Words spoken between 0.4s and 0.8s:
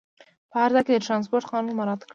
په هر